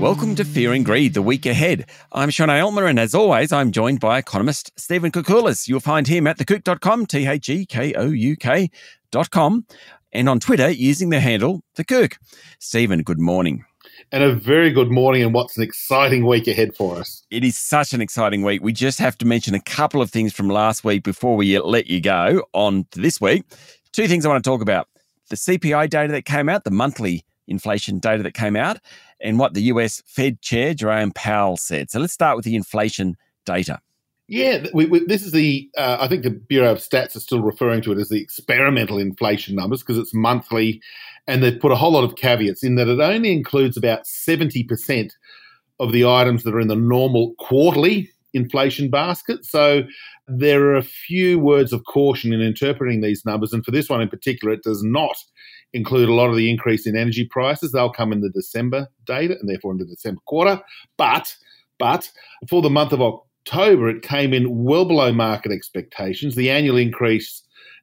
[0.00, 1.84] Welcome to Fear and Greed, the week ahead.
[2.10, 5.68] I'm Sean Aylmer, and as always, I'm joined by economist Stephen Koukoulas.
[5.68, 9.66] You'll find him at thekouk.com, T H E K O U K.com,
[10.10, 12.16] and on Twitter using the handle TheKouk.
[12.58, 13.62] Stephen, good morning.
[14.10, 17.22] And a very good morning, and what's an exciting week ahead for us.
[17.30, 18.62] It is such an exciting week.
[18.62, 21.88] We just have to mention a couple of things from last week before we let
[21.88, 23.44] you go on to this week.
[23.92, 24.88] Two things I want to talk about
[25.28, 28.78] the CPI data that came out, the monthly inflation data that came out,
[29.20, 31.90] and what the US Fed Chair Jerome Powell said.
[31.90, 33.80] So let's start with the inflation data.
[34.30, 35.68] Yeah, we, we, this is the.
[35.76, 38.96] Uh, I think the Bureau of Stats are still referring to it as the experimental
[38.96, 40.80] inflation numbers because it's monthly,
[41.26, 44.62] and they've put a whole lot of caveats in that it only includes about seventy
[44.62, 45.16] percent
[45.80, 49.44] of the items that are in the normal quarterly inflation basket.
[49.44, 49.82] So
[50.28, 54.00] there are a few words of caution in interpreting these numbers, and for this one
[54.00, 55.16] in particular, it does not
[55.72, 57.72] include a lot of the increase in energy prices.
[57.72, 60.60] They'll come in the December data and therefore in the December quarter.
[60.96, 61.34] But
[61.78, 62.10] but
[62.48, 66.34] for the month of October, it came in well below market expectations.
[66.34, 67.42] The annual increase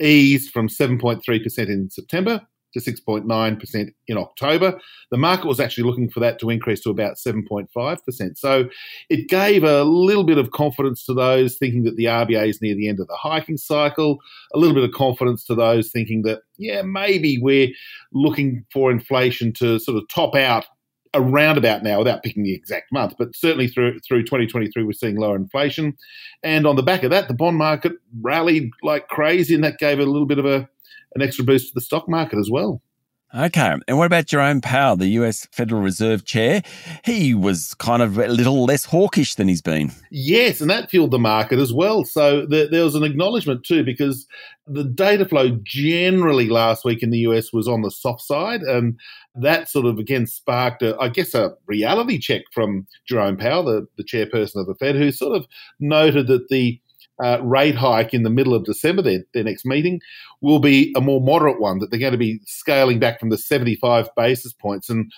[0.00, 2.46] eased from 7.3% in September
[2.78, 4.78] to 6.9% in October.
[5.10, 8.38] The market was actually looking for that to increase to about 7.5%.
[8.38, 8.68] So
[9.08, 12.74] it gave a little bit of confidence to those thinking that the RBA is near
[12.74, 14.18] the end of the hiking cycle,
[14.54, 17.68] a little bit of confidence to those thinking that, yeah, maybe we're
[18.12, 20.66] looking for inflation to sort of top out
[21.14, 25.16] around about now without picking the exact month, but certainly through through 2023 we're seeing
[25.16, 25.96] lower inflation.
[26.42, 29.98] And on the back of that, the bond market rallied like crazy and that gave
[29.98, 30.68] a little bit of a
[31.14, 32.82] an extra boost to the stock market as well.
[33.34, 33.76] Okay.
[33.86, 36.62] And what about Jerome Powell, the US Federal Reserve Chair?
[37.04, 39.92] He was kind of a little less hawkish than he's been.
[40.10, 42.04] Yes, and that fueled the market as well.
[42.04, 44.26] So the, there was an acknowledgement too, because
[44.66, 48.62] the data flow generally last week in the US was on the soft side.
[48.62, 48.98] And
[49.34, 53.86] that sort of again sparked, a, I guess, a reality check from Jerome Powell, the,
[53.98, 55.46] the chairperson of the Fed, who sort of
[55.80, 56.80] noted that the
[57.22, 60.00] uh, rate hike in the middle of December, their, their next meeting,
[60.40, 63.38] will be a more moderate one, that they're going to be scaling back from the
[63.38, 64.88] 75 basis points.
[64.88, 65.10] And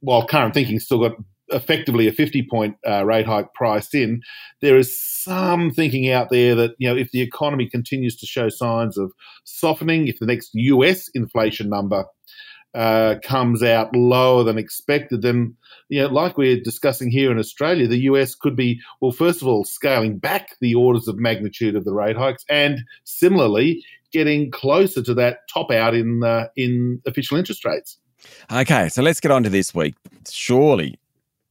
[0.00, 1.16] while current thinking still got
[1.48, 4.20] effectively a 50 point uh, rate hike priced in,
[4.60, 8.48] there is some thinking out there that, you know, if the economy continues to show
[8.48, 9.12] signs of
[9.44, 12.04] softening, if the next US inflation number
[12.74, 15.56] uh, comes out lower than expected, then
[15.88, 19.48] you know, like we're discussing here in Australia, the US could be, well, first of
[19.48, 25.02] all, scaling back the orders of magnitude of the rate hikes, and similarly, getting closer
[25.02, 27.98] to that top out in uh, in official interest rates.
[28.50, 29.94] Okay, so let's get on to this week.
[30.30, 30.98] Surely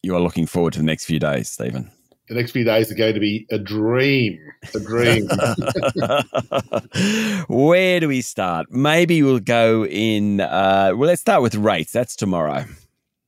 [0.02, 1.92] you are looking forward to the next few days, Stephen
[2.32, 4.40] the next few days are going to be a dream.
[4.74, 5.28] A dream.
[7.50, 8.72] Where do we start?
[8.72, 10.40] Maybe we'll go in.
[10.40, 11.92] Uh, well, let's start with rates.
[11.92, 12.64] That's tomorrow.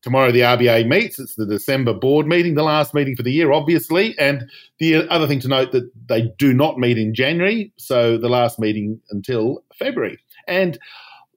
[0.03, 1.19] Tomorrow, the RBA meets.
[1.19, 4.18] It's the December board meeting, the last meeting for the year, obviously.
[4.18, 4.50] And
[4.80, 8.58] the other thing to note that they do not meet in January, so the last
[8.58, 10.18] meeting until February.
[10.47, 10.80] And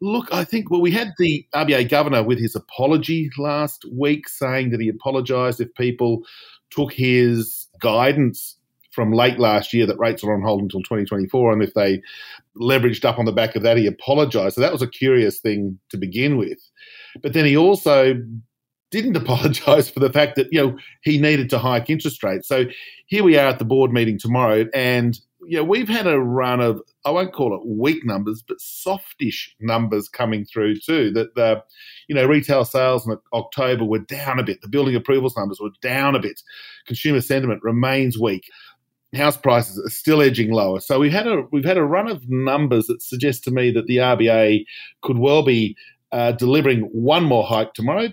[0.02, 4.68] Look, I think, well, we had the RBA governor with his apology last week saying
[4.70, 6.22] that he apologised if people
[6.70, 8.56] took his guidance
[8.96, 11.52] from late last year that rates are on hold until 2024.
[11.52, 12.00] And if they
[12.56, 14.54] leveraged up on the back of that, he apologized.
[14.54, 16.58] So that was a curious thing to begin with.
[17.22, 18.14] But then he also
[18.90, 22.48] didn't apologize for the fact that, you know, he needed to hike interest rates.
[22.48, 22.64] So
[23.06, 24.64] here we are at the board meeting tomorrow.
[24.72, 29.54] And yeah, we've had a run of I won't call it weak numbers, but softish
[29.60, 31.10] numbers coming through too.
[31.12, 31.62] That the
[32.08, 34.60] you know retail sales in October were down a bit.
[34.62, 36.40] The building approvals numbers were down a bit.
[36.86, 38.50] Consumer sentiment remains weak.
[39.14, 40.80] House prices are still edging lower.
[40.80, 43.86] So we've had a we've had a run of numbers that suggest to me that
[43.86, 44.64] the RBA
[45.02, 45.76] could well be
[46.12, 48.08] uh, delivering one more hike tomorrow,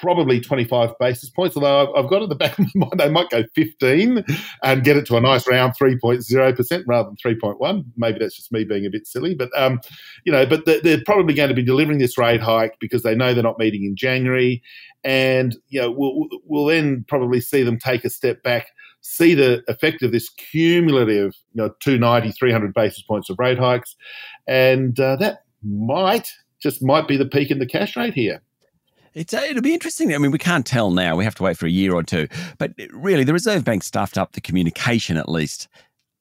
[0.00, 3.30] probably 25 basis points, although I've, got at the back of my mind they might
[3.30, 4.24] go 15
[4.62, 7.84] and get it to a nice round 3.0% rather than 3.1.
[7.96, 9.80] Maybe that's just me being a bit silly, but, um,
[10.24, 13.34] you know, but they're probably going to be delivering this rate hike because they know
[13.34, 14.62] they're not meeting in January.
[15.04, 18.68] And, you know, we'll, we'll then probably see them take a step back,
[19.02, 23.96] see the effect of this cumulative, you know, 290, 300 basis points of rate hikes.
[24.46, 26.30] And uh, that might,
[26.62, 28.40] just might be the peak in the cash rate here.
[29.14, 30.14] It's, uh, it'll be interesting.
[30.14, 31.16] I mean, we can't tell now.
[31.16, 32.28] We have to wait for a year or two.
[32.58, 35.68] But really, the Reserve Bank stuffed up the communication at least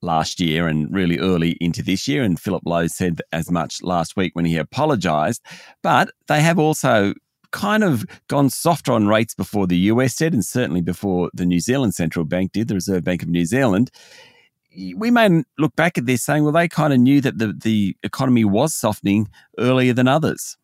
[0.01, 2.24] last year and really early into this year.
[2.24, 5.42] And Philip Lowe said as much last week when he apologised.
[5.81, 7.13] But they have also
[7.51, 11.60] kind of gone softer on rates before the US did, and certainly before the New
[11.60, 13.92] Zealand Central Bank did, the Reserve Bank of New Zealand.
[14.95, 17.95] We may look back at this saying, well, they kind of knew that the, the
[18.01, 19.30] economy was softening
[19.60, 20.57] earlier than others.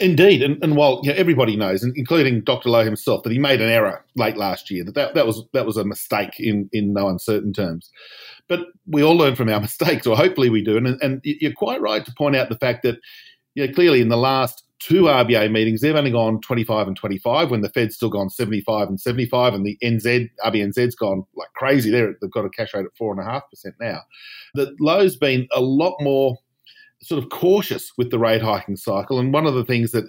[0.00, 2.68] Indeed, and, and while you know, everybody knows, including Dr.
[2.68, 5.66] Lowe himself, that he made an error late last year, that that, that was that
[5.66, 7.90] was a mistake in in no uncertain terms.
[8.48, 10.76] But we all learn from our mistakes, or hopefully we do.
[10.76, 12.98] And, and you're quite right to point out the fact that
[13.54, 17.50] you know, clearly in the last two RBA meetings, they've only gone 25 and 25
[17.50, 21.90] when the Fed's still gone 75 and 75, and the NZ, RBNZ's gone like crazy.
[21.90, 23.42] There, they've got a cash rate at 4.5%
[23.80, 24.00] now.
[24.54, 26.36] That Lowe's been a lot more
[27.02, 29.18] sort of cautious with the rate hiking cycle.
[29.18, 30.04] And one of the things that,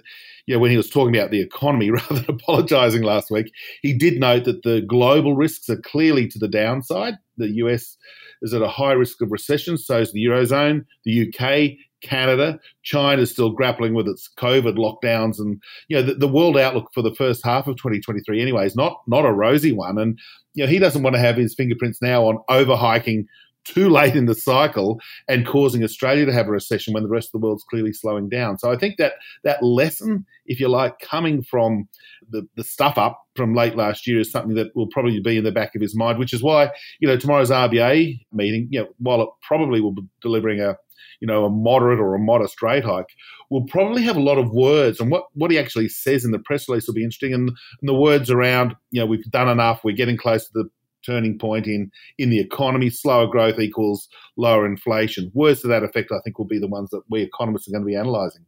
[0.46, 3.52] you know, when he was talking about the economy rather than apologizing last week,
[3.82, 7.14] he did note that the global risks are clearly to the downside.
[7.36, 7.96] The US
[8.42, 12.58] is at a high risk of recession, so is the Eurozone, the UK, Canada.
[12.82, 16.90] China is still grappling with its COVID lockdowns, and you know the, the, world outlook
[16.94, 19.98] for the first half of 2023 anyway is not not a rosy one.
[19.98, 20.18] And
[20.54, 23.26] you know he doesn't want to have his fingerprints now on overhiking
[23.64, 27.28] too late in the cycle and causing Australia to have a recession when the rest
[27.28, 28.58] of the world's clearly slowing down.
[28.58, 29.14] So I think that
[29.44, 31.88] that lesson, if you like, coming from
[32.30, 35.44] the, the stuff up from late last year is something that will probably be in
[35.44, 36.70] the back of his mind, which is why,
[37.00, 40.76] you know, tomorrow's RBA meeting, you know, while it probably will be delivering a
[41.20, 43.10] you know, a moderate or a modest rate hike,
[43.50, 45.00] will probably have a lot of words.
[45.00, 47.34] And what, what he actually says in the press release will be interesting.
[47.34, 50.70] And, and the words around, you know, we've done enough, we're getting close to the
[51.04, 52.90] turning point in in the economy.
[52.90, 55.30] Slower growth equals lower inflation.
[55.34, 57.82] Words to that effect, I think, will be the ones that we economists are going
[57.82, 58.44] to be analysing.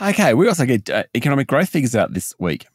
[0.00, 2.66] Okay, we also get uh, economic growth figures out this week.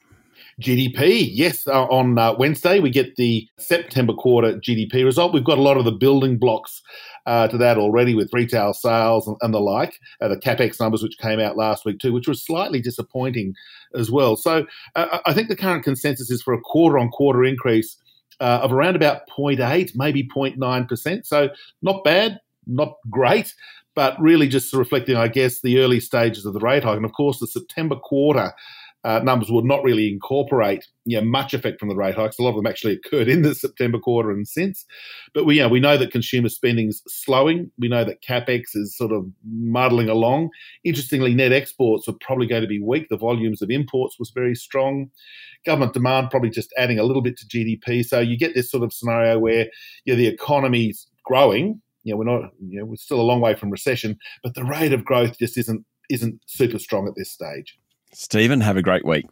[0.61, 5.33] GDP, yes, uh, on uh, Wednesday we get the September quarter GDP result.
[5.33, 6.81] We've got a lot of the building blocks
[7.25, 9.99] uh, to that already with retail sales and, and the like.
[10.21, 13.53] Uh, the capex numbers, which came out last week too, which was slightly disappointing
[13.95, 14.37] as well.
[14.37, 14.65] So
[14.95, 17.97] uh, I think the current consensus is for a quarter on quarter increase
[18.39, 21.25] uh, of around about 0.8, maybe 0.9%.
[21.25, 21.49] So
[21.81, 23.53] not bad, not great,
[23.95, 26.97] but really just reflecting, I guess, the early stages of the rate hike.
[26.97, 28.53] And of course, the September quarter
[29.05, 32.39] uh, numbers would not really incorporate you know, much effect from the rate hikes.
[32.39, 34.83] A lot of them actually occurred in the September quarter and since.
[35.35, 37.69] But we, you know, we know that consumer spending is slowing.
[37.77, 40.49] We know that capex is sort of muddling along.
[40.83, 43.07] Interestingly, net exports are probably going to be weak.
[43.09, 45.11] The volumes of imports was very strong.
[45.67, 48.03] Government demand probably just adding a little bit to GDP.
[48.03, 49.67] So you get this sort of scenario where
[50.05, 51.79] you know, the economy's growing.
[52.03, 54.63] You know, we're not, you know, we're still a long way from recession, but the
[54.63, 57.77] rate of growth just isn't isn't super strong at this stage.
[58.15, 59.25] Stephen, have a great week.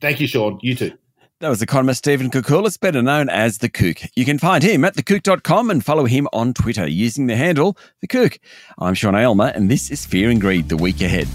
[0.00, 0.58] Thank you, Sean.
[0.62, 0.92] You too.
[1.40, 4.08] That was economist Stephen Koukoulas, better known as The Kouk.
[4.14, 8.08] You can find him at thekouk.com and follow him on Twitter using the handle The
[8.08, 8.38] Kouk.
[8.78, 11.28] I'm Sean Aylmer, and this is Fear and Greed, the week ahead.